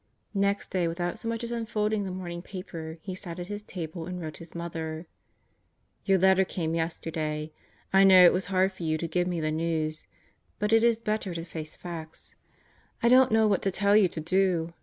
Next 0.33 0.69
day, 0.71 0.87
without 0.87 1.19
so 1.19 1.27
much 1.29 1.43
as 1.43 1.51
unfolding 1.51 2.05
the 2.05 2.11
morning 2.11 2.41
paper 2.41 2.97
he 3.03 3.13
sat 3.13 3.37
at 3.37 3.49
his 3.49 3.61
table 3.61 4.07
and 4.07 4.19
wrote 4.19 4.37
his 4.37 4.55
mother: 4.55 5.05
Your 6.05 6.17
letter 6.17 6.43
came 6.43 6.73
yesterday. 6.73 7.51
I 7.93 8.03
know 8.03 8.25
it 8.25 8.33
was 8.33 8.45
hard 8.47 8.71
for 8.71 8.81
you 8.81 8.97
to 8.97 9.07
give 9.07 9.27
me 9.27 9.39
the 9.39 9.51
news, 9.51 10.07
but 10.57 10.71
ijs 10.71 11.03
better 11.03 11.35
to 11.35 11.43
face 11.45 11.75
facts. 11.75 12.33
I 13.03 13.09
don't 13.09 13.31
know 13.31 13.47
what 13.47 13.61
to 13.61 13.69
tell 13.69 13.95
you 13.95 14.07
to 14.07 14.19
do. 14.19 14.73